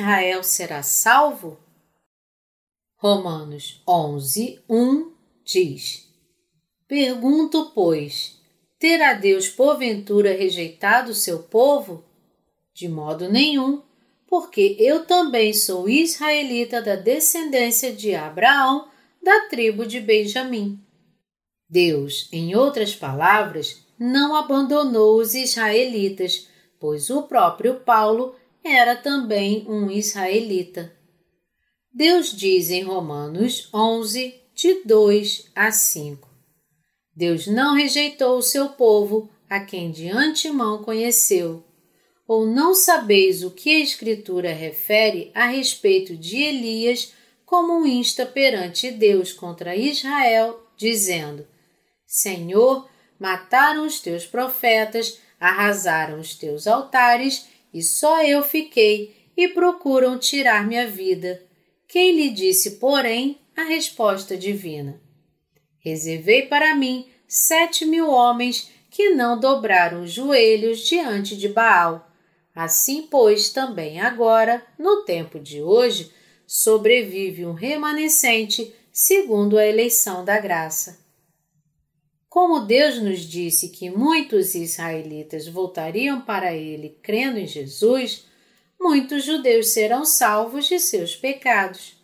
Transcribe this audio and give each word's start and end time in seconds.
Israel 0.00 0.42
será 0.42 0.82
salvo? 0.82 1.58
Romanos 2.96 3.82
11, 3.86 4.64
1 4.66 5.12
diz: 5.44 6.08
Pergunto, 6.88 7.70
pois, 7.74 8.40
terá 8.78 9.12
Deus 9.12 9.50
porventura 9.50 10.32
rejeitado 10.32 11.14
seu 11.14 11.42
povo? 11.42 12.02
De 12.72 12.88
modo 12.88 13.30
nenhum, 13.30 13.82
porque 14.26 14.74
eu 14.78 15.04
também 15.04 15.52
sou 15.52 15.86
israelita 15.86 16.80
da 16.80 16.96
descendência 16.96 17.92
de 17.92 18.14
Abraão, 18.14 18.88
da 19.22 19.48
tribo 19.48 19.84
de 19.84 20.00
Benjamim. 20.00 20.82
Deus, 21.68 22.26
em 22.32 22.56
outras 22.56 22.96
palavras, 22.96 23.84
não 23.98 24.34
abandonou 24.34 25.20
os 25.20 25.34
israelitas, 25.34 26.48
pois 26.78 27.10
o 27.10 27.24
próprio 27.24 27.80
Paulo 27.80 28.34
era 28.64 28.96
também 28.96 29.64
um 29.68 29.90
israelita. 29.90 30.92
Deus 31.92 32.32
diz 32.32 32.70
em 32.70 32.82
Romanos 32.82 33.68
11, 33.72 34.34
de 34.54 34.82
2 34.84 35.50
a 35.54 35.70
5: 35.70 36.28
Deus 37.14 37.46
não 37.46 37.74
rejeitou 37.74 38.38
o 38.38 38.42
seu 38.42 38.70
povo, 38.70 39.28
a 39.48 39.60
quem 39.60 39.90
de 39.90 40.08
antemão 40.08 40.82
conheceu 40.82 41.64
ou 42.30 42.46
não 42.46 42.76
sabeis 42.76 43.42
o 43.42 43.50
que 43.50 43.74
a 43.74 43.80
Escritura 43.80 44.52
refere 44.52 45.32
a 45.34 45.46
respeito 45.46 46.16
de 46.16 46.40
Elias 46.40 47.12
como 47.44 47.72
um 47.72 47.84
insta 47.84 48.24
perante 48.24 48.88
Deus 48.88 49.32
contra 49.32 49.74
Israel, 49.74 50.64
dizendo: 50.76 51.44
Senhor, 52.06 52.88
mataram 53.18 53.84
os 53.84 53.98
teus 53.98 54.24
profetas, 54.24 55.18
arrasaram 55.40 56.20
os 56.20 56.36
teus 56.36 56.68
altares, 56.68 57.48
e 57.72 57.82
só 57.82 58.22
eu 58.22 58.42
fiquei, 58.42 59.16
e 59.36 59.48
procuram 59.48 60.18
tirar 60.18 60.66
minha 60.66 60.86
vida. 60.86 61.42
Quem 61.88 62.14
lhe 62.14 62.30
disse, 62.30 62.72
porém, 62.72 63.38
a 63.56 63.62
resposta 63.62 64.36
divina? 64.36 65.00
Reservei 65.78 66.42
para 66.42 66.74
mim 66.74 67.06
sete 67.26 67.84
mil 67.86 68.10
homens 68.10 68.70
que 68.90 69.10
não 69.10 69.38
dobraram 69.38 70.02
os 70.02 70.12
joelhos 70.12 70.80
diante 70.80 71.36
de 71.36 71.48
Baal 71.48 72.10
Assim, 72.54 73.06
pois, 73.10 73.50
também 73.50 74.00
agora, 74.00 74.62
no 74.78 75.02
tempo 75.04 75.40
de 75.40 75.62
hoje, 75.62 76.12
sobrevive 76.46 77.46
um 77.46 77.52
remanescente 77.52 78.74
segundo 78.92 79.56
a 79.56 79.66
eleição 79.66 80.24
da 80.24 80.38
graça. 80.38 80.99
Como 82.30 82.60
Deus 82.60 83.02
nos 83.02 83.22
disse 83.22 83.70
que 83.70 83.90
muitos 83.90 84.54
israelitas 84.54 85.48
voltariam 85.48 86.20
para 86.20 86.54
Ele 86.54 86.96
crendo 87.02 87.40
em 87.40 87.46
Jesus, 87.46 88.24
muitos 88.80 89.24
judeus 89.24 89.72
serão 89.72 90.04
salvos 90.04 90.68
de 90.68 90.78
seus 90.78 91.16
pecados. 91.16 91.96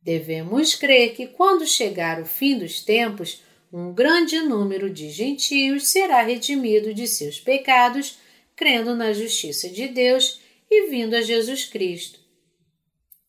Devemos 0.00 0.76
crer 0.76 1.14
que 1.14 1.26
quando 1.26 1.66
chegar 1.66 2.22
o 2.22 2.24
fim 2.24 2.56
dos 2.56 2.80
tempos, 2.84 3.42
um 3.72 3.92
grande 3.92 4.38
número 4.38 4.88
de 4.88 5.10
gentios 5.10 5.88
será 5.88 6.22
redimido 6.22 6.94
de 6.94 7.08
seus 7.08 7.40
pecados 7.40 8.18
crendo 8.54 8.94
na 8.94 9.12
justiça 9.12 9.68
de 9.68 9.88
Deus 9.88 10.40
e 10.70 10.88
vindo 10.88 11.14
a 11.14 11.22
Jesus 11.22 11.64
Cristo. 11.64 12.20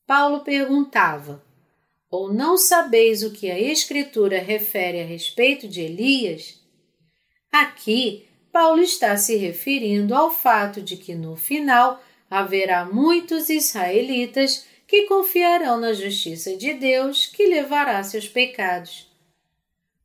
Paulo 0.05 0.41
perguntava: 0.41 1.43
Ou 2.09 2.33
não 2.33 2.57
sabeis 2.57 3.23
o 3.23 3.31
que 3.31 3.49
a 3.49 3.59
Escritura 3.59 4.39
refere 4.39 5.01
a 5.01 5.05
respeito 5.05 5.67
de 5.67 5.81
Elias? 5.81 6.59
Aqui, 7.51 8.27
Paulo 8.51 8.81
está 8.81 9.17
se 9.17 9.35
referindo 9.35 10.15
ao 10.15 10.31
fato 10.31 10.81
de 10.81 10.97
que 10.97 11.15
no 11.15 11.35
final 11.35 12.01
haverá 12.29 12.85
muitos 12.85 13.49
israelitas 13.49 14.65
que 14.87 15.03
confiarão 15.03 15.79
na 15.79 15.93
justiça 15.93 16.55
de 16.55 16.73
Deus 16.73 17.25
que 17.25 17.47
levará 17.47 18.01
seus 18.03 18.27
pecados. 18.27 19.09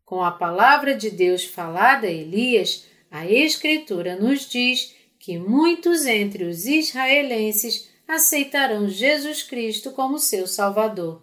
Com 0.04 0.22
a 0.22 0.32
palavra 0.32 0.94
de 0.94 1.10
Deus 1.10 1.44
falada 1.44 2.06
a 2.06 2.10
Elias, 2.10 2.86
a 3.10 3.26
Escritura 3.26 4.16
nos 4.16 4.48
diz 4.48 4.94
que 5.18 5.38
muitos 5.38 6.06
entre 6.06 6.44
os 6.44 6.66
israelenses 6.66 7.88
aceitarão 8.08 8.88
Jesus 8.88 9.42
Cristo 9.42 9.92
como 9.92 10.18
seu 10.18 10.46
Salvador. 10.46 11.22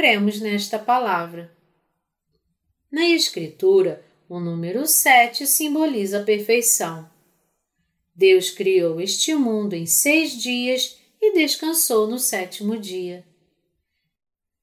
Cremos 0.00 0.40
nesta 0.40 0.78
palavra. 0.78 1.52
Na 2.90 3.06
Escritura, 3.10 4.02
o 4.30 4.40
número 4.40 4.86
7 4.86 5.46
simboliza 5.46 6.20
a 6.20 6.24
perfeição. 6.24 7.06
Deus 8.14 8.48
criou 8.48 8.98
este 8.98 9.34
mundo 9.34 9.74
em 9.74 9.84
seis 9.84 10.32
dias 10.32 10.98
e 11.20 11.34
descansou 11.34 12.08
no 12.08 12.18
sétimo 12.18 12.78
dia. 12.78 13.26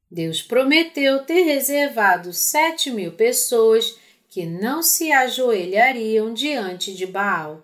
Deus 0.10 0.42
prometeu 0.42 1.24
ter 1.24 1.44
reservado 1.44 2.34
sete 2.34 2.90
mil 2.90 3.12
pessoas 3.12 3.96
que 4.30 4.44
não 4.44 4.82
se 4.82 5.12
ajoelhariam 5.12 6.34
diante 6.34 6.96
de 6.96 7.06
Baal. 7.06 7.64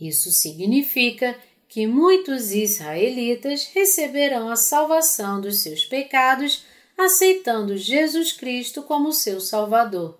Isso 0.00 0.30
significa 0.30 1.38
que 1.68 1.86
muitos 1.86 2.50
israelitas 2.50 3.66
receberão 3.74 4.48
a 4.48 4.56
salvação 4.56 5.38
dos 5.38 5.58
seus 5.58 5.84
pecados 5.84 6.66
aceitando 6.98 7.76
Jesus 7.76 8.32
Cristo 8.32 8.82
como 8.82 9.12
seu 9.12 9.40
Salvador. 9.40 10.18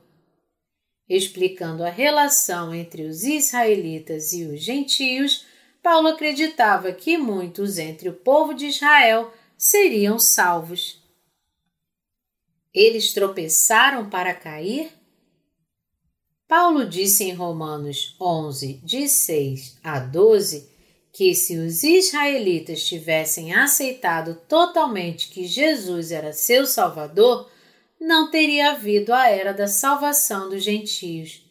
Explicando 1.08 1.82
a 1.82 1.90
relação 1.90 2.72
entre 2.72 3.02
os 3.02 3.24
israelitas 3.24 4.32
e 4.32 4.44
os 4.44 4.60
gentios, 4.60 5.44
Paulo 5.82 6.08
acreditava 6.08 6.92
que 6.92 7.18
muitos 7.18 7.78
entre 7.78 8.08
o 8.08 8.14
povo 8.14 8.54
de 8.54 8.66
Israel 8.66 9.34
seriam 9.56 10.20
salvos. 10.20 11.02
Eles 12.72 13.12
tropeçaram 13.12 14.08
para 14.08 14.32
cair? 14.32 14.92
Paulo 16.46 16.86
disse 16.86 17.24
em 17.24 17.34
Romanos 17.34 18.14
11, 18.20 18.74
de 18.84 19.08
6 19.08 19.78
a 19.82 19.98
12, 19.98 20.77
que 21.18 21.34
se 21.34 21.56
os 21.56 21.82
israelitas 21.82 22.84
tivessem 22.84 23.52
aceitado 23.52 24.40
totalmente 24.46 25.30
que 25.30 25.48
Jesus 25.48 26.12
era 26.12 26.32
seu 26.32 26.64
Salvador, 26.64 27.50
não 28.00 28.30
teria 28.30 28.70
havido 28.70 29.12
a 29.12 29.28
era 29.28 29.52
da 29.52 29.66
salvação 29.66 30.48
dos 30.48 30.62
gentios. 30.62 31.44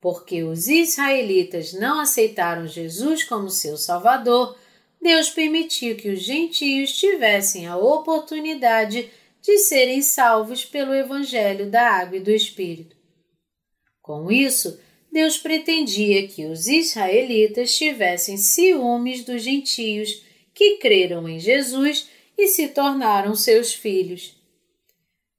Porque 0.00 0.44
os 0.44 0.68
israelitas 0.68 1.72
não 1.72 1.98
aceitaram 1.98 2.68
Jesus 2.68 3.24
como 3.24 3.50
seu 3.50 3.76
Salvador, 3.76 4.56
Deus 5.02 5.28
permitiu 5.28 5.96
que 5.96 6.10
os 6.10 6.20
gentios 6.20 6.96
tivessem 6.96 7.66
a 7.66 7.76
oportunidade 7.76 9.10
de 9.42 9.58
serem 9.58 10.02
salvos 10.02 10.64
pelo 10.64 10.94
Evangelho 10.94 11.68
da 11.68 11.82
Água 11.96 12.18
e 12.18 12.20
do 12.20 12.30
Espírito. 12.30 12.94
Com 14.00 14.30
isso, 14.30 14.80
Deus 15.14 15.38
pretendia 15.38 16.26
que 16.26 16.44
os 16.44 16.66
israelitas 16.66 17.72
tivessem 17.72 18.36
ciúmes 18.36 19.22
dos 19.22 19.42
gentios 19.42 20.24
que 20.52 20.78
creram 20.78 21.28
em 21.28 21.38
Jesus 21.38 22.08
e 22.36 22.48
se 22.48 22.66
tornaram 22.66 23.36
seus 23.36 23.72
filhos. 23.72 24.36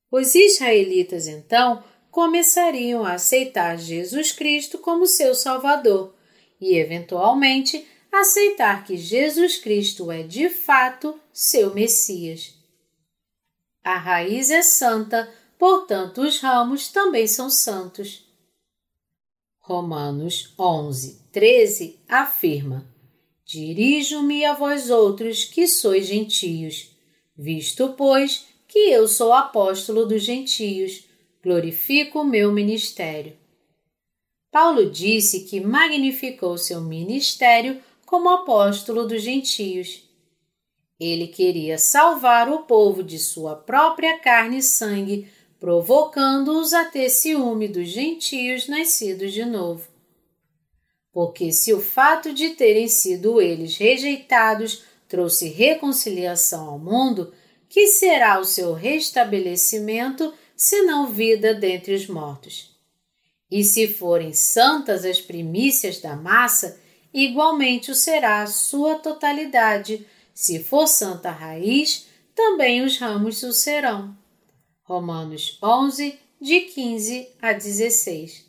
Os 0.10 0.34
israelitas 0.34 1.28
então 1.28 1.84
começariam 2.10 3.04
a 3.04 3.16
aceitar 3.16 3.78
Jesus 3.78 4.32
Cristo 4.32 4.78
como 4.78 5.06
seu 5.06 5.36
Salvador 5.36 6.16
e, 6.62 6.78
eventualmente, 6.78 7.86
aceitar 8.10 8.86
que 8.86 8.96
Jesus 8.96 9.58
Cristo 9.58 10.10
é 10.10 10.24
de 10.24 10.48
fato 10.48 11.20
seu 11.34 11.76
Messias. 11.76 12.54
A 13.84 13.98
raiz 13.98 14.50
é 14.52 14.62
santa, 14.62 15.30
portanto, 15.60 16.22
os 16.22 16.40
ramos 16.40 16.88
também 16.88 17.28
são 17.28 17.50
santos. 17.50 18.25
Romanos 19.68 20.54
11, 20.60 21.24
13 21.32 22.00
afirma: 22.08 22.88
Dirijo-me 23.44 24.46
a 24.46 24.54
vós 24.54 24.92
outros 24.92 25.44
que 25.44 25.68
sois 25.68 26.06
gentios, 26.06 26.96
visto, 27.36 27.94
pois, 27.98 28.46
que 28.68 28.92
eu 28.92 29.08
sou 29.08 29.34
apóstolo 29.34 30.06
dos 30.06 30.22
gentios, 30.22 31.06
glorifico 31.44 32.22
o 32.22 32.24
meu 32.24 32.52
ministério. 32.52 33.36
Paulo 34.52 34.88
disse 34.88 35.46
que 35.46 35.60
magnificou 35.60 36.60
seu 36.60 36.80
ministério 36.80 37.82
como 38.06 38.30
apóstolo 38.30 39.08
dos 39.08 39.24
gentios. 39.24 40.04
Ele 41.00 41.26
queria 41.28 41.80
salvar 41.80 42.50
o 42.50 42.60
povo 42.66 43.02
de 43.02 43.18
sua 43.18 43.56
própria 43.56 44.20
carne 44.20 44.60
e 44.60 44.64
sangue 44.64 45.28
provocando-os 45.66 46.74
a 46.74 46.86
ter 46.86 47.10
ciúme 47.10 47.68
dos 47.68 47.88
gentios 47.88 48.68
nascidos 48.68 49.34
de 49.34 49.44
novo. 49.44 49.88
Porque 51.12 51.52
se 51.52 51.74
o 51.74 51.82
fato 51.82 52.32
de 52.32 52.50
terem 52.50 52.88
sido 52.88 53.42
eles 53.42 53.76
rejeitados 53.76 54.84
trouxe 55.08 55.50
reconciliação 55.50 56.70
ao 56.70 56.78
mundo, 56.78 57.34
que 57.68 57.88
será 57.88 58.40
o 58.40 58.46
seu 58.46 58.74
restabelecimento, 58.74 60.32
senão 60.56 61.08
vida 61.08 61.52
dentre 61.56 61.96
os 61.96 62.06
mortos? 62.06 62.70
E 63.50 63.64
se 63.64 63.88
forem 63.88 64.34
santas 64.34 65.04
as 65.04 65.20
primícias 65.20 66.00
da 66.00 66.16
massa, 66.16 66.80
igualmente 67.12 67.90
o 67.90 67.96
será 67.96 68.44
a 68.44 68.48
sua 68.48 69.00
totalidade, 69.00 70.06
se 70.32 70.60
for 70.60 70.86
santa 70.86 71.32
raiz, 71.32 72.06
também 72.36 72.84
os 72.84 73.00
ramos 73.00 73.42
o 73.42 73.52
serão. 73.52 74.16
Romanos 74.88 75.58
11, 75.64 76.20
de 76.40 76.62
15 76.62 77.28
a 77.42 77.54
16. 77.54 78.46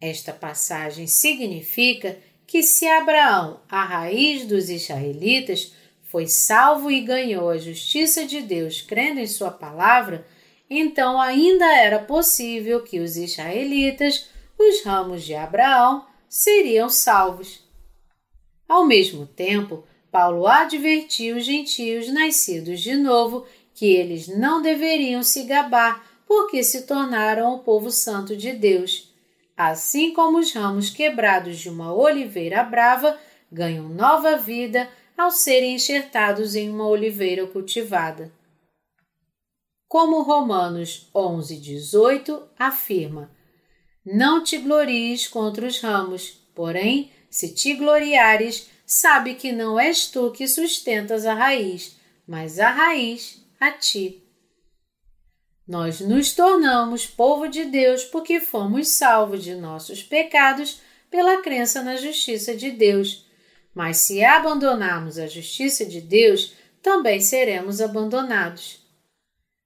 Esta 0.00 0.32
passagem 0.32 1.08
significa 1.08 2.16
que 2.46 2.62
se 2.62 2.86
Abraão, 2.86 3.60
a 3.68 3.84
raiz 3.84 4.46
dos 4.46 4.70
israelitas, 4.70 5.74
foi 6.04 6.28
salvo 6.28 6.92
e 6.92 7.00
ganhou 7.00 7.48
a 7.48 7.58
justiça 7.58 8.24
de 8.24 8.40
Deus 8.40 8.82
crendo 8.82 9.18
em 9.18 9.26
Sua 9.26 9.50
palavra, 9.50 10.24
então 10.70 11.20
ainda 11.20 11.66
era 11.76 11.98
possível 11.98 12.84
que 12.84 13.00
os 13.00 13.16
israelitas, 13.16 14.28
os 14.56 14.84
ramos 14.84 15.24
de 15.24 15.34
Abraão, 15.34 16.06
seriam 16.28 16.88
salvos. 16.88 17.68
Ao 18.68 18.86
mesmo 18.86 19.26
tempo, 19.26 19.82
Paulo 20.08 20.46
advertiu 20.46 21.36
os 21.36 21.44
gentios 21.44 22.06
nascidos 22.12 22.80
de 22.80 22.94
novo 22.94 23.44
que 23.74 23.86
eles 23.86 24.28
não 24.28 24.60
deveriam 24.60 25.22
se 25.22 25.44
gabar 25.44 26.04
porque 26.26 26.62
se 26.62 26.82
tornaram 26.82 27.54
o 27.54 27.58
povo 27.58 27.90
santo 27.90 28.36
de 28.36 28.52
Deus, 28.52 29.12
assim 29.56 30.12
como 30.12 30.38
os 30.38 30.52
ramos 30.52 30.90
quebrados 30.90 31.58
de 31.58 31.68
uma 31.68 31.94
oliveira 31.94 32.62
brava 32.64 33.18
ganham 33.50 33.88
nova 33.88 34.36
vida 34.36 34.88
ao 35.16 35.30
serem 35.30 35.74
enxertados 35.74 36.54
em 36.54 36.70
uma 36.70 36.86
oliveira 36.86 37.46
cultivada. 37.46 38.32
Como 39.86 40.22
Romanos 40.22 41.10
11, 41.14 41.56
18 41.58 42.42
afirma: 42.58 43.30
Não 44.04 44.42
te 44.42 44.56
glories 44.56 45.28
contra 45.28 45.66
os 45.66 45.80
ramos, 45.80 46.30
porém, 46.54 47.10
se 47.28 47.52
te 47.54 47.74
gloriares, 47.74 48.70
sabe 48.86 49.34
que 49.34 49.52
não 49.52 49.78
és 49.78 50.06
tu 50.06 50.30
que 50.30 50.48
sustentas 50.48 51.26
a 51.26 51.34
raiz, 51.34 51.96
mas 52.26 52.58
a 52.58 52.70
raiz 52.70 53.41
a 53.62 53.70
ti. 53.70 54.20
Nós 55.68 56.00
nos 56.00 56.32
tornamos 56.32 57.06
povo 57.06 57.46
de 57.46 57.64
Deus 57.64 58.02
porque 58.02 58.40
fomos 58.40 58.88
salvos 58.88 59.44
de 59.44 59.54
nossos 59.54 60.02
pecados 60.02 60.80
pela 61.08 61.40
crença 61.42 61.80
na 61.80 61.94
justiça 61.94 62.56
de 62.56 62.72
Deus. 62.72 63.24
Mas 63.72 63.98
se 63.98 64.24
abandonarmos 64.24 65.16
a 65.16 65.28
justiça 65.28 65.86
de 65.86 66.00
Deus, 66.00 66.54
também 66.82 67.20
seremos 67.20 67.80
abandonados. 67.80 68.80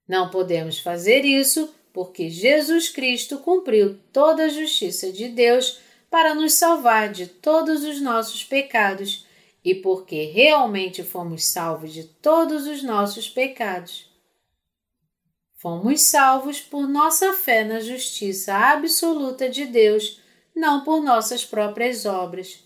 Não 0.07 0.29
podemos 0.29 0.77
fazer 0.77 1.25
isso 1.25 1.73
porque 1.91 2.29
Jesus 2.29 2.89
Cristo 2.89 3.39
cumpriu 3.39 3.97
toda 4.13 4.43
a 4.43 4.49
justiça 4.49 5.11
de 5.11 5.27
Deus 5.27 5.79
para 6.07 6.35
nos 6.35 6.53
salvar 6.53 7.11
de 7.11 7.25
todos 7.25 7.83
os 7.83 7.99
nossos 7.99 8.43
pecados 8.43 9.25
e 9.67 9.75
porque 9.75 10.23
realmente 10.23 11.03
fomos 11.03 11.43
salvos 11.43 11.91
de 11.91 12.05
todos 12.05 12.65
os 12.67 12.81
nossos 12.81 13.27
pecados. 13.27 14.09
Fomos 15.57 16.03
salvos 16.03 16.61
por 16.61 16.87
nossa 16.87 17.33
fé 17.33 17.65
na 17.65 17.81
justiça 17.81 18.55
absoluta 18.55 19.49
de 19.49 19.65
Deus, 19.65 20.21
não 20.55 20.85
por 20.85 21.03
nossas 21.03 21.43
próprias 21.43 22.05
obras. 22.05 22.63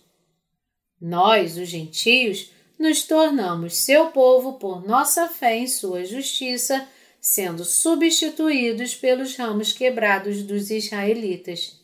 Nós, 1.01 1.57
os 1.57 1.69
gentios, 1.69 2.51
nos 2.77 3.01
tornamos 3.01 3.77
seu 3.77 4.11
povo 4.11 4.59
por 4.59 4.87
nossa 4.87 5.27
fé 5.27 5.57
em 5.57 5.67
sua 5.67 6.05
justiça 6.05 6.87
sendo 7.19 7.65
substituídos 7.65 8.93
pelos 8.93 9.35
ramos 9.37 9.73
quebrados 9.73 10.43
dos 10.43 10.69
israelitas. 10.69 11.81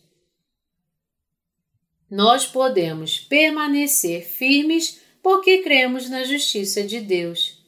Nós 2.08 2.46
podemos 2.46 3.20
permanecer 3.20 4.24
firmes 4.24 5.07
porque 5.28 5.58
cremos 5.58 6.10
na 6.10 6.24
justiça 6.24 6.84
de 6.84 7.02
Deus. 7.02 7.62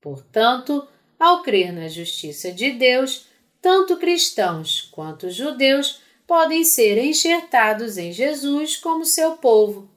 Portanto, 0.00 0.86
ao 1.18 1.42
crer 1.42 1.72
na 1.72 1.88
justiça 1.88 2.52
de 2.52 2.70
Deus, 2.70 3.26
tanto 3.60 3.96
cristãos 3.96 4.80
quanto 4.80 5.28
judeus 5.30 6.00
podem 6.28 6.62
ser 6.62 6.96
enxertados 6.96 7.98
em 7.98 8.12
Jesus 8.12 8.76
como 8.76 9.04
seu 9.04 9.32
povo. 9.38 9.90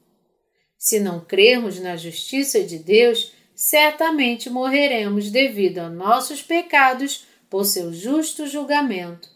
Se 0.80 1.00
não 1.00 1.19
crermos 1.19 1.80
na 1.80 1.95
justiça 1.95 2.63
de 2.63 2.80
Deus, 2.80 3.33
certamente 3.53 4.50
morreremos 4.50 5.30
devido 5.30 5.77
a 5.77 5.92
nossos 5.92 6.42
pecados 6.42 7.27
por 7.51 7.65
seu 7.65 7.94
justo 7.94 8.48
julgamento. 8.48 9.30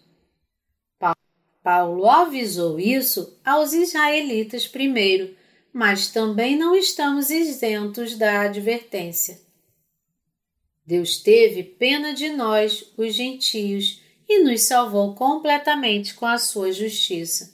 Paulo 1.63 2.09
avisou 2.09 2.79
isso 2.79 3.39
aos 3.45 3.73
israelitas 3.73 4.65
primeiro, 4.65 5.39
mas 5.73 6.09
também 6.09 6.57
não 6.57 6.75
estamos 6.75 7.29
isentos 7.29 8.17
da 8.17 8.41
advertência. 8.41 9.39
Deus 10.85 11.17
teve 11.17 11.63
pena 11.63 12.13
de 12.13 12.29
nós, 12.29 12.83
os 12.97 13.13
gentios, 13.13 14.01
e 14.27 14.43
nos 14.43 14.63
salvou 14.63 15.13
completamente 15.13 16.13
com 16.13 16.25
a 16.25 16.37
sua 16.37 16.71
justiça. 16.71 17.53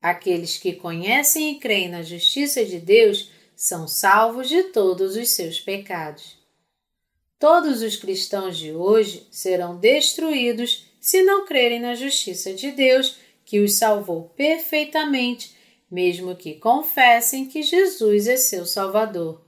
Aqueles 0.00 0.58
que 0.58 0.74
conhecem 0.74 1.52
e 1.52 1.58
creem 1.58 1.88
na 1.88 2.02
justiça 2.02 2.64
de 2.64 2.78
Deus 2.78 3.30
são 3.56 3.88
salvos 3.88 4.48
de 4.48 4.64
todos 4.64 5.16
os 5.16 5.30
seus 5.30 5.60
pecados. 5.60 6.36
Todos 7.38 7.82
os 7.82 7.96
cristãos 7.96 8.58
de 8.58 8.72
hoje 8.72 9.26
serão 9.30 9.76
destruídos 9.76 10.86
se 11.00 11.22
não 11.22 11.44
crerem 11.44 11.80
na 11.80 11.94
justiça 11.94 12.54
de 12.54 12.70
Deus, 12.70 13.16
que 13.44 13.60
os 13.60 13.76
salvou 13.76 14.30
perfeitamente, 14.36 15.54
mesmo 15.94 16.34
que 16.34 16.54
confessem 16.54 17.46
que 17.46 17.62
Jesus 17.62 18.26
é 18.26 18.36
seu 18.36 18.66
Salvador. 18.66 19.40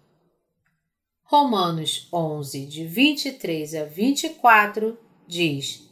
Romanos 1.25 2.09
11, 2.13 2.67
de 2.67 2.87
23 2.87 3.75
a 3.75 3.85
24, 3.85 4.97
diz: 5.27 5.91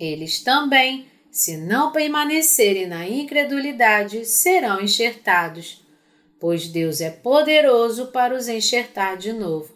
Eles 0.00 0.42
também, 0.42 1.06
se 1.30 1.58
não 1.58 1.92
permanecerem 1.92 2.86
na 2.86 3.06
incredulidade, 3.06 4.24
serão 4.24 4.80
enxertados 4.80 5.86
pois 6.38 6.68
Deus 6.68 7.00
é 7.00 7.10
poderoso 7.10 8.08
para 8.08 8.34
os 8.34 8.48
enxertar 8.48 9.16
de 9.16 9.32
novo. 9.32 9.74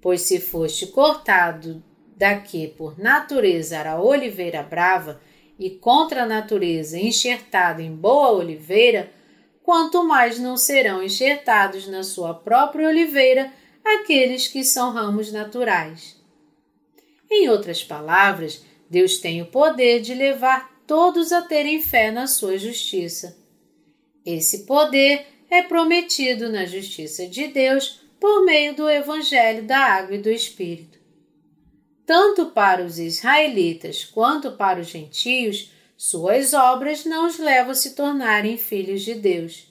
Pois 0.00 0.22
se 0.22 0.38
foste 0.38 0.86
cortado 0.86 1.82
daqui 2.16 2.68
por 2.68 2.98
natureza 2.98 3.76
era 3.76 4.00
oliveira 4.00 4.62
brava 4.62 5.20
e 5.58 5.70
contra 5.70 6.22
a 6.22 6.26
natureza 6.26 6.98
enxertado 6.98 7.80
em 7.80 7.94
boa 7.94 8.30
oliveira, 8.30 9.10
quanto 9.68 10.02
mais 10.02 10.38
não 10.38 10.56
serão 10.56 11.02
enxertados 11.02 11.86
na 11.86 12.02
sua 12.02 12.32
própria 12.32 12.88
oliveira 12.88 13.52
aqueles 13.84 14.48
que 14.48 14.64
são 14.64 14.92
ramos 14.92 15.30
naturais. 15.30 16.16
Em 17.30 17.50
outras 17.50 17.84
palavras, 17.84 18.64
Deus 18.88 19.18
tem 19.18 19.42
o 19.42 19.46
poder 19.50 20.00
de 20.00 20.14
levar 20.14 20.74
todos 20.86 21.32
a 21.32 21.42
terem 21.42 21.82
fé 21.82 22.10
na 22.10 22.26
sua 22.26 22.56
justiça. 22.56 23.36
Esse 24.24 24.64
poder 24.64 25.26
é 25.50 25.60
prometido 25.60 26.48
na 26.48 26.64
justiça 26.64 27.26
de 27.26 27.48
Deus 27.48 28.00
por 28.18 28.46
meio 28.46 28.74
do 28.74 28.88
Evangelho 28.88 29.64
da 29.64 29.80
Água 29.80 30.14
e 30.14 30.22
do 30.22 30.30
Espírito. 30.30 30.98
Tanto 32.06 32.46
para 32.52 32.82
os 32.82 32.98
israelitas 32.98 34.02
quanto 34.02 34.52
para 34.52 34.80
os 34.80 34.86
gentios, 34.86 35.70
suas 36.00 36.54
obras 36.54 37.04
não 37.04 37.26
os 37.26 37.40
levam 37.40 37.72
a 37.72 37.74
se 37.74 37.96
tornarem 37.96 38.56
filhos 38.56 39.02
de 39.02 39.16
Deus. 39.16 39.66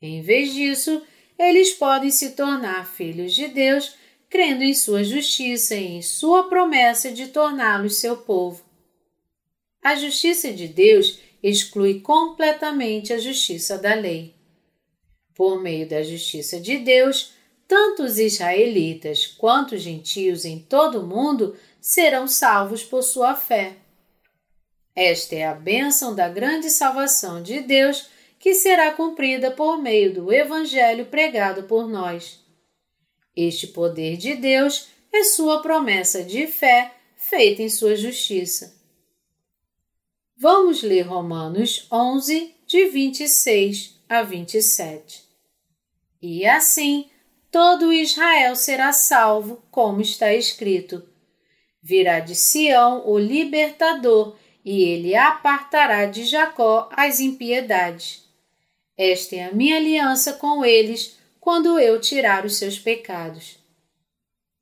Em 0.00 0.20
vez 0.20 0.52
disso, 0.52 1.00
eles 1.38 1.70
podem 1.70 2.10
se 2.10 2.30
tornar 2.30 2.84
filhos 2.84 3.32
de 3.32 3.46
Deus 3.46 3.94
crendo 4.28 4.64
em 4.64 4.74
sua 4.74 5.04
justiça 5.04 5.76
e 5.76 5.98
em 5.98 6.02
sua 6.02 6.48
promessa 6.48 7.12
de 7.12 7.28
torná-los 7.28 7.98
seu 7.98 8.16
povo. 8.16 8.64
A 9.80 9.94
justiça 9.94 10.52
de 10.52 10.66
Deus 10.66 11.20
exclui 11.40 12.00
completamente 12.00 13.12
a 13.12 13.18
justiça 13.18 13.78
da 13.78 13.94
lei. 13.94 14.34
Por 15.32 15.62
meio 15.62 15.88
da 15.88 16.02
justiça 16.02 16.58
de 16.58 16.78
Deus, 16.78 17.34
tanto 17.68 18.02
os 18.02 18.18
israelitas 18.18 19.26
quanto 19.26 19.76
os 19.76 19.82
gentios 19.82 20.44
em 20.44 20.58
todo 20.58 21.00
o 21.00 21.06
mundo 21.06 21.56
serão 21.80 22.26
salvos 22.26 22.82
por 22.82 23.02
sua 23.02 23.36
fé. 23.36 23.76
Esta 24.94 25.34
é 25.34 25.46
a 25.46 25.54
bênção 25.54 26.14
da 26.14 26.28
grande 26.28 26.70
salvação 26.70 27.42
de 27.42 27.60
Deus 27.60 28.08
que 28.38 28.54
será 28.54 28.92
cumprida 28.92 29.50
por 29.50 29.80
meio 29.80 30.12
do 30.12 30.32
Evangelho 30.32 31.06
pregado 31.06 31.62
por 31.64 31.88
nós. 31.88 32.40
Este 33.34 33.68
poder 33.68 34.16
de 34.16 34.34
Deus 34.34 34.88
é 35.12 35.24
sua 35.24 35.62
promessa 35.62 36.22
de 36.22 36.46
fé 36.46 36.92
feita 37.16 37.62
em 37.62 37.68
sua 37.68 37.96
justiça. 37.96 38.74
Vamos 40.36 40.82
ler 40.82 41.02
Romanos 41.02 41.86
11, 41.90 42.54
de 42.66 42.86
26 42.86 44.02
a 44.08 44.22
27. 44.22 45.22
E 46.20 46.44
assim 46.44 47.08
todo 47.50 47.92
Israel 47.92 48.56
será 48.56 48.92
salvo, 48.92 49.62
como 49.70 50.00
está 50.00 50.34
escrito. 50.34 51.06
Virá 51.80 52.18
de 52.18 52.34
Sião 52.34 53.08
o 53.08 53.18
libertador, 53.18 54.36
e 54.64 54.84
ele 54.84 55.14
apartará 55.14 56.06
de 56.06 56.24
Jacó 56.24 56.88
as 56.92 57.20
impiedades. 57.20 58.22
Esta 58.96 59.36
é 59.36 59.44
a 59.44 59.52
minha 59.52 59.76
aliança 59.76 60.34
com 60.34 60.64
eles 60.64 61.18
quando 61.40 61.78
eu 61.78 62.00
tirar 62.00 62.44
os 62.44 62.56
seus 62.56 62.78
pecados. 62.78 63.58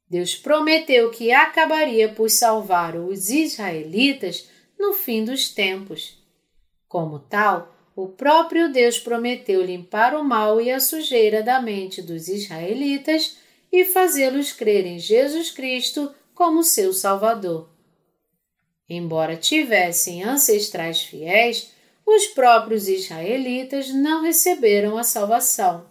Deus 0.08 0.34
prometeu 0.34 1.10
que 1.10 1.30
acabaria 1.30 2.08
por 2.08 2.28
salvar 2.30 2.96
os 2.96 3.30
israelitas 3.30 4.48
no 4.78 4.92
fim 4.92 5.24
dos 5.24 5.50
tempos. 5.50 6.18
Como 6.88 7.20
tal, 7.20 7.72
o 7.94 8.08
próprio 8.08 8.72
Deus 8.72 8.98
prometeu 8.98 9.62
limpar 9.62 10.16
o 10.16 10.24
mal 10.24 10.60
e 10.60 10.70
a 10.70 10.80
sujeira 10.80 11.42
da 11.42 11.62
mente 11.62 12.02
dos 12.02 12.28
israelitas 12.28 13.36
e 13.70 13.84
fazê-los 13.84 14.52
crer 14.52 14.84
em 14.84 14.98
Jesus 14.98 15.52
Cristo 15.52 16.12
como 16.34 16.64
seu 16.64 16.92
Salvador. 16.92 17.69
Embora 18.92 19.36
tivessem 19.36 20.24
ancestrais 20.24 21.00
fiéis, 21.00 21.70
os 22.04 22.26
próprios 22.26 22.88
israelitas 22.88 23.90
não 23.90 24.24
receberam 24.24 24.98
a 24.98 25.04
salvação. 25.04 25.86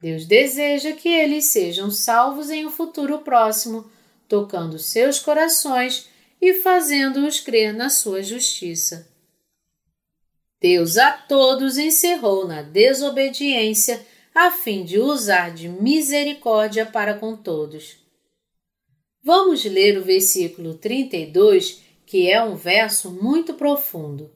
Deus 0.00 0.24
deseja 0.24 0.92
que 0.92 1.10
eles 1.10 1.44
sejam 1.44 1.90
salvos 1.90 2.48
em 2.48 2.64
um 2.64 2.70
futuro 2.70 3.18
próximo, 3.18 3.90
tocando 4.26 4.78
seus 4.78 5.18
corações 5.18 6.08
e 6.40 6.54
fazendo-os 6.54 7.40
crer 7.40 7.74
na 7.74 7.90
sua 7.90 8.22
justiça. 8.22 9.06
Deus 10.58 10.96
a 10.96 11.10
todos 11.12 11.76
encerrou 11.76 12.48
na 12.48 12.62
desobediência 12.62 14.04
a 14.34 14.50
fim 14.50 14.82
de 14.82 14.98
usar 14.98 15.50
de 15.50 15.68
misericórdia 15.68 16.86
para 16.86 17.14
com 17.14 17.36
todos. 17.36 17.98
Vamos 19.24 19.64
ler 19.64 19.98
o 19.98 20.02
versículo 20.02 20.74
32, 20.74 21.80
que 22.04 22.28
é 22.28 22.42
um 22.42 22.56
verso 22.56 23.10
muito 23.10 23.54
profundo. 23.54 24.30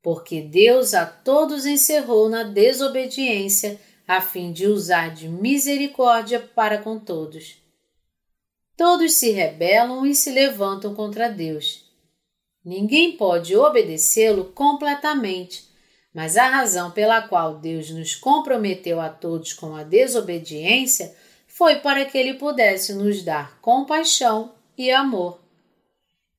Porque 0.00 0.40
Deus 0.40 0.94
a 0.94 1.04
todos 1.04 1.66
encerrou 1.66 2.28
na 2.28 2.44
desobediência 2.44 3.80
a 4.06 4.20
fim 4.20 4.52
de 4.52 4.66
usar 4.66 5.12
de 5.12 5.28
misericórdia 5.28 6.40
para 6.40 6.78
com 6.78 6.98
todos. 6.98 7.56
Todos 8.76 9.14
se 9.14 9.30
rebelam 9.30 10.06
e 10.06 10.14
se 10.14 10.30
levantam 10.30 10.94
contra 10.94 11.28
Deus. 11.28 11.84
Ninguém 12.64 13.16
pode 13.16 13.56
obedecê-lo 13.56 14.44
completamente, 14.46 15.64
mas 16.14 16.36
a 16.36 16.48
razão 16.48 16.90
pela 16.90 17.22
qual 17.22 17.58
Deus 17.58 17.90
nos 17.90 18.14
comprometeu 18.14 19.00
a 19.00 19.08
todos 19.08 19.52
com 19.52 19.74
a 19.74 19.82
desobediência 19.82 21.14
foi 21.60 21.76
para 21.76 22.06
que 22.06 22.16
ele 22.16 22.38
pudesse 22.38 22.94
nos 22.94 23.22
dar 23.22 23.60
compaixão 23.60 24.54
e 24.78 24.90
amor. 24.90 25.38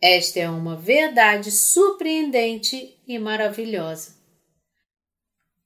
Esta 0.01 0.39
é 0.39 0.49
uma 0.49 0.75
verdade 0.75 1.51
surpreendente 1.51 2.97
e 3.07 3.19
maravilhosa. 3.19 4.15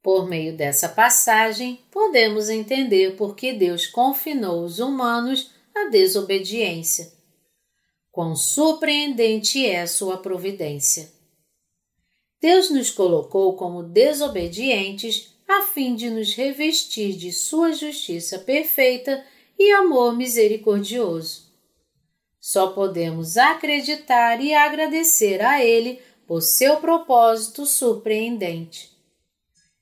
Por 0.04 0.28
meio 0.28 0.58
dessa 0.58 0.90
passagem, 0.90 1.80
podemos 1.90 2.50
entender 2.50 3.16
por 3.16 3.34
que 3.34 3.54
Deus 3.54 3.88
confinou 3.88 4.62
os 4.62 4.80
humanos 4.80 5.52
à 5.74 5.88
desobediência 5.88 7.14
Quão 8.12 8.36
surpreendente 8.36 9.66
é 9.66 9.88
sua 9.88 10.18
providência! 10.18 11.14
Deus 12.42 12.70
nos 12.70 12.92
colocou 12.92 13.56
como 13.56 13.84
desobedientes 13.84 15.34
a 15.48 15.62
fim 15.62 15.96
de 15.96 16.10
nos 16.10 16.34
revestir 16.34 17.14
de 17.16 17.32
sua 17.32 17.72
justiça 17.72 18.38
perfeita 18.40 19.24
e 19.58 19.72
amor 19.72 20.16
misericordioso. 20.16 21.46
Só 22.40 22.68
podemos 22.68 23.38
acreditar 23.38 24.40
e 24.44 24.54
agradecer 24.54 25.42
a 25.42 25.64
Ele 25.64 26.00
por 26.28 26.42
seu 26.42 26.78
propósito 26.78 27.66
surpreendente. 27.66 28.92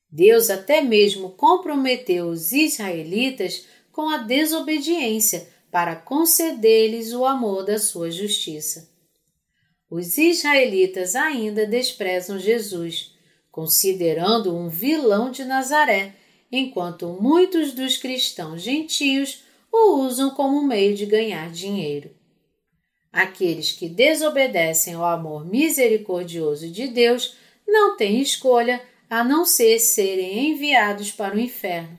Deus 0.10 0.50
até 0.50 0.82
mesmo 0.82 1.32
comprometeu 1.32 2.28
os 2.28 2.52
israelitas 2.52 3.66
com 3.92 4.10
a 4.10 4.18
desobediência 4.18 5.48
para 5.72 5.96
conceder-lhes 5.96 7.14
o 7.14 7.26
amor 7.26 7.66
da 7.66 7.80
sua 7.80 8.12
justiça. 8.12 8.94
Os 9.90 10.18
israelitas 10.18 11.16
ainda 11.16 11.66
desprezam 11.66 12.40
Jesus, 12.40 13.14
considerando 13.52 14.56
um 14.56 14.70
vilão 14.70 15.30
de 15.30 15.44
Nazaré, 15.44 16.16
enquanto 16.52 17.18
muitos 17.20 17.74
dos 17.74 17.98
cristãos 17.98 18.62
gentios 18.62 19.43
o 19.74 20.06
usam 20.06 20.30
como 20.30 20.62
meio 20.62 20.96
de 20.96 21.08
ganhar 21.08 21.50
dinheiro. 21.50 22.12
Aqueles 23.12 23.72
que 23.72 23.90
desobedecem 23.90 24.94
ao 24.94 25.04
amor 25.04 25.46
misericordioso 25.46 26.70
de 26.70 26.88
Deus 26.88 27.36
não 27.68 27.98
têm 27.98 28.22
escolha 28.22 28.80
a 29.10 29.24
não 29.24 29.46
ser 29.46 29.80
serem 29.80 30.52
enviados 30.52 31.12
para 31.12 31.36
o 31.36 31.40
inferno. 31.40 31.98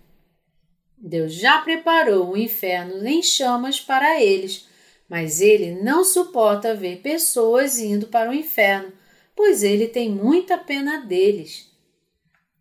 Deus 0.96 1.34
já 1.34 1.58
preparou 1.58 2.30
o 2.30 2.36
inferno 2.36 3.06
em 3.06 3.22
chamas 3.22 3.80
para 3.80 4.22
eles, 4.22 4.66
mas 5.08 5.40
ele 5.40 5.82
não 5.82 6.04
suporta 6.04 6.74
ver 6.74 7.00
pessoas 7.02 7.78
indo 7.78 8.06
para 8.06 8.30
o 8.30 8.34
inferno, 8.34 8.92
pois 9.36 9.62
ele 9.62 9.88
tem 9.88 10.08
muita 10.08 10.56
pena 10.56 11.04
deles. 11.04 11.70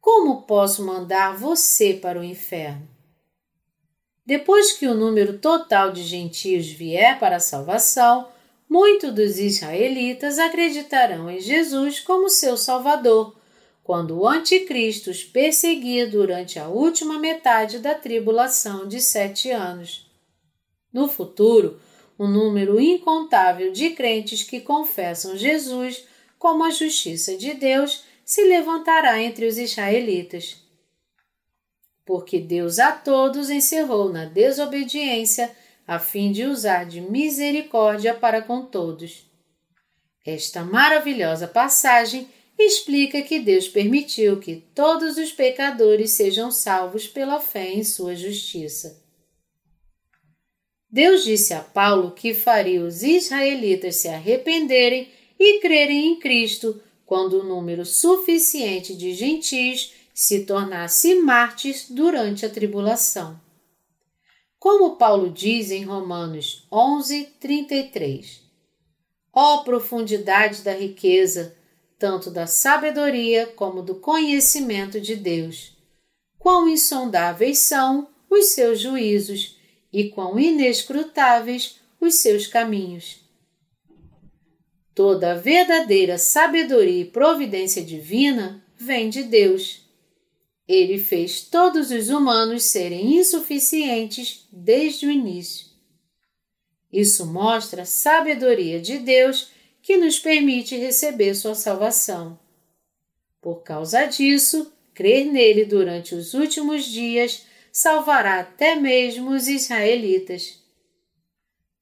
Como 0.02 0.42
posso 0.42 0.86
mandar 0.86 1.38
você 1.38 1.94
para 1.94 2.20
o 2.20 2.24
inferno? 2.24 2.93
Depois 4.26 4.72
que 4.72 4.88
o 4.88 4.94
número 4.94 5.38
total 5.40 5.92
de 5.92 6.04
gentios 6.04 6.68
vier 6.68 7.20
para 7.20 7.38
a 7.38 7.42
salvação, 7.42 8.28
muitos 8.70 9.14
dos 9.14 9.38
israelitas 9.38 10.40
acreditarão 10.40 11.30
em 11.30 11.40
Jesus 11.40 12.00
como 12.00 12.30
seu 12.30 12.56
Salvador 12.56 13.36
quando 13.84 14.18
o 14.18 14.28
Anticristo 14.28 15.12
os 15.12 15.24
perseguir 15.24 16.10
durante 16.10 16.58
a 16.58 16.70
última 16.70 17.20
metade 17.20 17.80
da 17.80 17.94
tribulação 17.94 18.88
de 18.88 19.02
sete 19.02 19.52
anos. 19.52 20.10
No 20.92 21.10
futuro, 21.10 21.80
um 22.18 22.28
número 22.28 22.80
incontável 22.80 23.74
de 23.74 23.90
crentes 23.90 24.44
que 24.44 24.62
confessam 24.62 25.36
Jesus 25.36 26.06
como 26.40 26.64
a 26.64 26.70
justiça 26.70 27.36
de 27.36 27.54
Deus 27.54 28.04
se 28.24 28.44
levantará 28.46 29.22
entre 29.22 29.46
os 29.46 29.58
israelitas. 29.58 30.63
Porque 32.06 32.40
Deus 32.40 32.80
a 32.80 32.92
todos 32.92 33.50
encerrou 33.50 34.12
na 34.12 34.26
desobediência, 34.26 35.56
a 35.88 36.00
fim 36.00 36.32
de 36.32 36.46
usar 36.46 36.86
de 36.86 37.02
misericórdia 37.02 38.14
para 38.14 38.42
com 38.42 38.66
todos. 38.66 39.26
Esta 40.26 40.64
maravilhosa 40.64 41.48
passagem 41.48 42.28
explica 42.58 43.22
que 43.22 43.40
Deus 43.40 43.68
permitiu 43.68 44.40
que 44.40 44.56
todos 44.74 45.18
os 45.18 45.32
pecadores 45.32 46.12
sejam 46.12 46.52
salvos 46.52 47.08
pela 47.08 47.40
fé 47.40 47.74
em 47.74 47.84
sua 47.84 48.16
justiça. 48.16 49.02
Deus 50.90 51.24
disse 51.24 51.54
a 51.54 51.60
Paulo 51.60 52.12
que 52.12 52.34
faria 52.34 52.82
os 52.84 53.02
israelitas 53.02 53.96
se 53.96 54.08
arrependerem 54.08 55.10
e 55.40 55.60
crerem 55.60 56.08
em 56.08 56.20
Cristo 56.20 56.80
quando 57.06 57.34
o 57.34 57.44
um 57.44 57.48
número 57.48 57.86
suficiente 57.86 58.96
de 58.96 59.14
gentis 59.14 59.92
se 60.14 60.46
tornasse 60.46 61.16
mártires 61.16 61.90
durante 61.90 62.46
a 62.46 62.50
tribulação. 62.50 63.40
Como 64.60 64.96
Paulo 64.96 65.30
diz 65.30 65.72
em 65.72 65.84
Romanos 65.84 66.68
11, 66.72 67.26
33. 67.40 68.42
Ó 69.34 69.56
oh, 69.56 69.64
profundidade 69.64 70.62
da 70.62 70.74
riqueza, 70.74 71.56
tanto 71.98 72.30
da 72.30 72.46
sabedoria 72.46 73.48
como 73.48 73.82
do 73.82 73.96
conhecimento 73.96 75.02
de 75.02 75.16
Deus. 75.16 75.76
Quão 76.38 76.70
insondáveis 76.70 77.60
são 77.60 78.08
os 78.30 78.54
seus 78.54 78.80
juízos 78.80 79.58
e 79.92 80.10
quão 80.10 80.40
inescrutáveis 80.40 81.80
os 82.00 82.16
seus 82.16 82.48
caminhos. 82.48 83.22
Toda 84.94 85.32
a 85.32 85.36
verdadeira 85.36 86.18
sabedoria 86.18 87.02
e 87.02 87.06
providência 87.06 87.84
divina 87.84 88.64
vem 88.78 89.10
de 89.10 89.24
Deus. 89.24 89.83
Ele 90.74 90.98
fez 90.98 91.42
todos 91.42 91.92
os 91.92 92.10
humanos 92.10 92.64
serem 92.64 93.18
insuficientes 93.18 94.48
desde 94.52 95.06
o 95.06 95.12
início. 95.12 95.68
Isso 96.92 97.28
mostra 97.28 97.84
a 97.84 97.86
sabedoria 97.86 98.82
de 98.82 98.98
Deus 98.98 99.52
que 99.84 99.98
nos 99.98 100.18
permite 100.18 100.76
receber 100.76 101.36
sua 101.36 101.54
salvação. 101.54 102.40
Por 103.40 103.62
causa 103.62 104.06
disso, 104.06 104.74
crer 104.96 105.32
nele 105.32 105.64
durante 105.64 106.16
os 106.16 106.34
últimos 106.34 106.86
dias 106.86 107.46
salvará 107.72 108.40
até 108.40 108.74
mesmo 108.74 109.30
os 109.30 109.48
israelitas. 109.48 110.60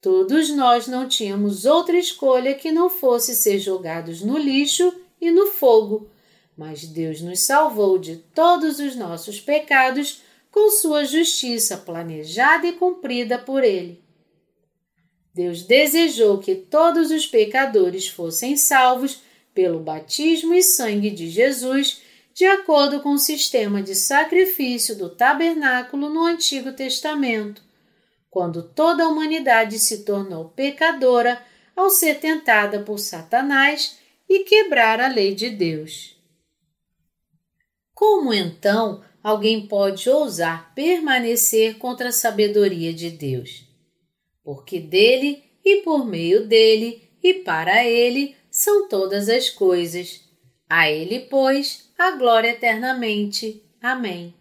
Todos 0.02 0.50
nós 0.50 0.86
não 0.86 1.08
tínhamos 1.08 1.64
outra 1.64 1.96
escolha 1.96 2.54
que 2.54 2.70
não 2.70 2.90
fosse 2.90 3.34
ser 3.34 3.58
jogados 3.58 4.20
no 4.20 4.36
lixo 4.36 4.92
e 5.18 5.30
no 5.30 5.46
fogo, 5.46 6.10
mas 6.56 6.84
Deus 6.84 7.20
nos 7.20 7.40
salvou 7.40 7.98
de 7.98 8.16
todos 8.16 8.78
os 8.78 8.94
nossos 8.94 9.40
pecados 9.40 10.22
com 10.50 10.70
sua 10.70 11.04
justiça 11.04 11.76
planejada 11.78 12.66
e 12.66 12.72
cumprida 12.72 13.38
por 13.38 13.64
Ele. 13.64 14.02
Deus 15.34 15.62
desejou 15.62 16.38
que 16.38 16.54
todos 16.54 17.10
os 17.10 17.26
pecadores 17.26 18.06
fossem 18.06 18.56
salvos 18.56 19.22
pelo 19.54 19.80
batismo 19.80 20.54
e 20.54 20.62
sangue 20.62 21.10
de 21.10 21.28
Jesus, 21.28 22.02
de 22.34 22.44
acordo 22.44 23.00
com 23.00 23.12
o 23.12 23.18
sistema 23.18 23.82
de 23.82 23.94
sacrifício 23.94 24.94
do 24.96 25.08
tabernáculo 25.08 26.10
no 26.10 26.24
Antigo 26.24 26.72
Testamento, 26.72 27.62
quando 28.30 28.62
toda 28.62 29.04
a 29.04 29.08
humanidade 29.08 29.78
se 29.78 30.04
tornou 30.04 30.50
pecadora 30.50 31.42
ao 31.74 31.88
ser 31.88 32.20
tentada 32.20 32.80
por 32.80 32.98
Satanás 32.98 33.98
e 34.28 34.40
quebrar 34.40 35.00
a 35.00 35.08
lei 35.08 35.34
de 35.34 35.50
Deus. 35.50 36.21
Como 38.02 38.34
então 38.34 39.00
alguém 39.22 39.68
pode 39.68 40.10
ousar 40.10 40.74
permanecer 40.74 41.78
contra 41.78 42.08
a 42.08 42.12
sabedoria 42.12 42.92
de 42.92 43.10
Deus? 43.10 43.64
Porque 44.42 44.80
dele 44.80 45.44
e 45.64 45.82
por 45.82 46.04
meio 46.04 46.44
dele 46.48 47.08
e 47.22 47.32
para 47.32 47.84
ele 47.86 48.34
são 48.50 48.88
todas 48.88 49.28
as 49.28 49.48
coisas. 49.48 50.20
A 50.68 50.90
ele, 50.90 51.20
pois, 51.30 51.92
a 51.96 52.16
glória 52.16 52.48
eternamente. 52.48 53.62
Amém. 53.80 54.34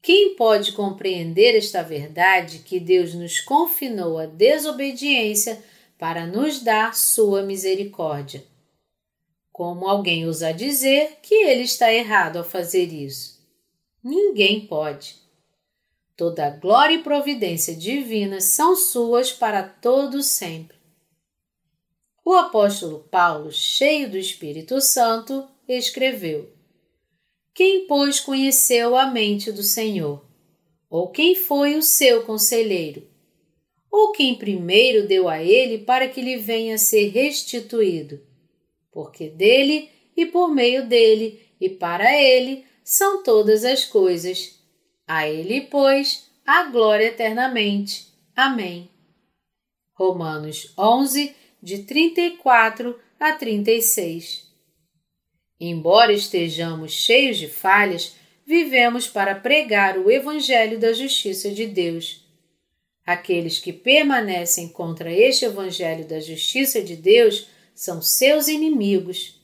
Quem 0.00 0.36
pode 0.36 0.70
compreender 0.74 1.56
esta 1.56 1.82
verdade 1.82 2.60
que 2.60 2.78
Deus 2.78 3.14
nos 3.14 3.40
confinou 3.40 4.16
à 4.16 4.26
desobediência 4.26 5.60
para 5.98 6.24
nos 6.24 6.62
dar 6.62 6.94
sua 6.94 7.42
misericórdia? 7.42 8.51
Como 9.52 9.86
alguém 9.86 10.26
ousa 10.26 10.50
dizer 10.50 11.18
que 11.22 11.34
ele 11.34 11.62
está 11.62 11.92
errado 11.92 12.38
ao 12.38 12.44
fazer 12.44 12.90
isso? 12.90 13.38
Ninguém 14.02 14.66
pode. 14.66 15.16
Toda 16.16 16.48
glória 16.48 16.94
e 16.94 17.02
providência 17.02 17.76
divinas 17.76 18.44
são 18.44 18.74
suas 18.74 19.30
para 19.30 19.62
todo 19.62 20.22
sempre. 20.22 20.76
O 22.24 22.32
apóstolo 22.32 23.00
Paulo, 23.10 23.52
cheio 23.52 24.08
do 24.10 24.16
Espírito 24.16 24.80
Santo, 24.80 25.46
escreveu: 25.68 26.50
Quem, 27.52 27.86
pois, 27.86 28.20
conheceu 28.20 28.96
a 28.96 29.06
mente 29.06 29.52
do 29.52 29.62
Senhor? 29.62 30.24
Ou 30.88 31.08
quem 31.08 31.34
foi 31.34 31.76
o 31.76 31.82
seu 31.82 32.22
conselheiro? 32.24 33.06
Ou 33.90 34.12
quem 34.12 34.34
primeiro 34.34 35.06
deu 35.06 35.28
a 35.28 35.42
ele 35.42 35.78
para 35.78 36.08
que 36.08 36.22
lhe 36.22 36.36
venha 36.36 36.76
a 36.76 36.78
ser 36.78 37.08
restituído? 37.08 38.31
Porque 38.92 39.28
dele 39.28 39.90
e 40.16 40.26
por 40.26 40.54
meio 40.54 40.86
dele 40.86 41.40
e 41.60 41.68
para 41.68 42.16
ele 42.20 42.64
são 42.84 43.22
todas 43.22 43.64
as 43.64 43.84
coisas. 43.84 44.60
A 45.06 45.28
ele, 45.28 45.62
pois, 45.62 46.30
a 46.46 46.64
glória 46.64 47.06
eternamente. 47.06 48.06
Amém. 48.36 48.90
Romanos 49.94 50.72
11, 50.78 51.34
de 51.62 51.78
34 51.84 52.98
a 53.18 53.32
36. 53.32 54.50
Embora 55.60 56.12
estejamos 56.12 56.92
cheios 56.92 57.38
de 57.38 57.46
falhas, 57.46 58.16
vivemos 58.44 59.06
para 59.06 59.34
pregar 59.34 59.96
o 59.96 60.10
Evangelho 60.10 60.78
da 60.78 60.92
Justiça 60.92 61.50
de 61.52 61.66
Deus. 61.66 62.26
Aqueles 63.06 63.58
que 63.58 63.72
permanecem 63.72 64.68
contra 64.68 65.12
este 65.12 65.44
Evangelho 65.44 66.04
da 66.04 66.18
Justiça 66.18 66.82
de 66.82 66.96
Deus 66.96 67.46
são 67.74 68.00
seus 68.00 68.48
inimigos. 68.48 69.40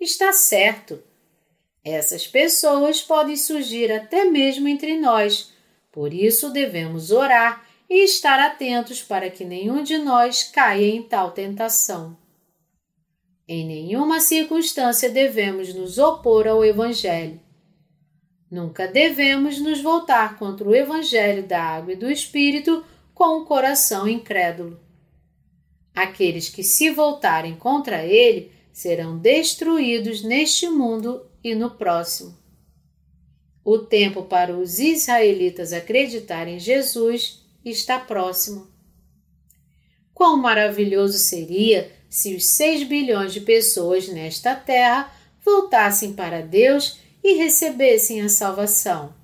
Está 0.00 0.32
certo. 0.32 1.02
Essas 1.84 2.26
pessoas 2.26 3.00
podem 3.00 3.36
surgir 3.36 3.90
até 3.92 4.24
mesmo 4.24 4.68
entre 4.68 4.98
nós, 4.98 5.52
por 5.90 6.12
isso 6.12 6.50
devemos 6.50 7.10
orar 7.10 7.66
e 7.88 8.04
estar 8.04 8.38
atentos 8.38 9.02
para 9.02 9.28
que 9.30 9.44
nenhum 9.44 9.82
de 9.82 9.98
nós 9.98 10.44
caia 10.44 10.86
em 10.86 11.02
tal 11.02 11.32
tentação. 11.32 12.16
Em 13.48 13.66
nenhuma 13.66 14.20
circunstância 14.20 15.10
devemos 15.10 15.74
nos 15.74 15.98
opor 15.98 16.46
ao 16.46 16.64
Evangelho. 16.64 17.40
Nunca 18.48 18.86
devemos 18.86 19.58
nos 19.60 19.80
voltar 19.80 20.38
contra 20.38 20.68
o 20.68 20.74
Evangelho 20.74 21.42
da 21.42 21.60
água 21.60 21.92
e 21.92 21.96
do 21.96 22.10
Espírito 22.10 22.84
com 23.12 23.38
o 23.38 23.44
coração 23.44 24.06
incrédulo. 24.06 24.80
Aqueles 25.94 26.48
que 26.48 26.62
se 26.62 26.90
voltarem 26.90 27.56
contra 27.56 28.04
ele 28.04 28.52
serão 28.72 29.18
destruídos 29.18 30.22
neste 30.22 30.68
mundo 30.68 31.26
e 31.42 31.54
no 31.54 31.70
próximo. 31.70 32.38
O 33.64 33.78
tempo 33.78 34.22
para 34.22 34.56
os 34.56 34.78
israelitas 34.78 35.72
acreditarem 35.72 36.56
em 36.56 36.60
Jesus 36.60 37.44
está 37.64 37.98
próximo. 37.98 38.68
Quão 40.14 40.36
maravilhoso 40.36 41.18
seria 41.18 41.90
se 42.08 42.34
os 42.34 42.46
6 42.56 42.84
bilhões 42.84 43.32
de 43.32 43.40
pessoas 43.40 44.08
nesta 44.08 44.54
terra 44.54 45.12
voltassem 45.44 46.12
para 46.12 46.40
Deus 46.40 46.98
e 47.22 47.34
recebessem 47.34 48.22
a 48.22 48.28
salvação. 48.28 49.14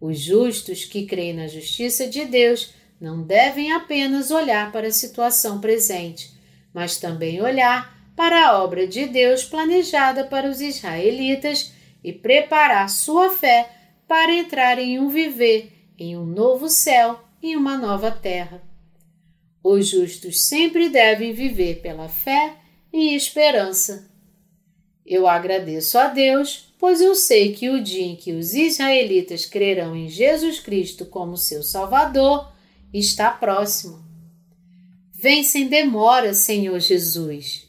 Os 0.00 0.18
justos 0.18 0.84
que 0.84 1.06
creem 1.06 1.34
na 1.34 1.46
justiça 1.46 2.06
de 2.06 2.24
Deus 2.24 2.72
não 3.00 3.22
devem 3.22 3.72
apenas 3.72 4.30
olhar 4.30 4.72
para 4.72 4.88
a 4.88 4.92
situação 4.92 5.60
presente, 5.60 6.32
mas 6.72 6.98
também 6.98 7.40
olhar 7.40 7.96
para 8.16 8.48
a 8.48 8.62
obra 8.62 8.86
de 8.86 9.06
Deus 9.06 9.44
planejada 9.44 10.24
para 10.24 10.50
os 10.50 10.60
israelitas 10.60 11.72
e 12.02 12.12
preparar 12.12 12.88
sua 12.88 13.30
fé 13.30 13.70
para 14.08 14.32
entrar 14.32 14.78
em 14.78 14.98
um 14.98 15.08
viver, 15.08 15.72
em 15.98 16.16
um 16.16 16.24
novo 16.24 16.68
céu 16.68 17.20
e 17.42 17.56
uma 17.56 17.76
nova 17.76 18.10
terra. 18.10 18.62
Os 19.62 19.86
justos 19.86 20.40
sempre 20.40 20.88
devem 20.88 21.32
viver 21.32 21.80
pela 21.80 22.08
fé 22.08 22.56
e 22.92 23.14
esperança. 23.14 24.10
Eu 25.06 25.26
agradeço 25.26 25.98
a 25.98 26.08
Deus, 26.08 26.72
pois 26.78 27.00
eu 27.00 27.14
sei 27.14 27.52
que 27.52 27.70
o 27.70 27.82
dia 27.82 28.04
em 28.04 28.16
que 28.16 28.32
os 28.32 28.54
israelitas 28.54 29.46
crerão 29.46 29.94
em 29.94 30.08
Jesus 30.08 30.58
Cristo 30.58 31.06
como 31.06 31.36
seu 31.36 31.62
Salvador 31.62 32.50
está 32.92 33.30
próximo. 33.30 34.04
Vem 35.12 35.42
sem 35.42 35.68
demora, 35.68 36.32
Senhor 36.32 36.78
Jesus. 36.80 37.67